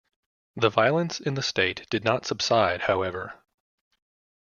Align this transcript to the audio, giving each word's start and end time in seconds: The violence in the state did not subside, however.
The 0.55 0.71
violence 0.71 1.19
in 1.19 1.35
the 1.35 1.43
state 1.43 1.85
did 1.91 2.03
not 2.03 2.25
subside, 2.25 2.81
however. 2.81 3.35